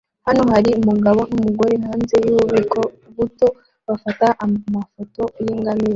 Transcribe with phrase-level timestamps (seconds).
[0.27, 2.79] Hano hari umugabo numugore hanze yububiko
[3.15, 3.47] buto
[3.87, 5.89] bafata amafoto yingamiya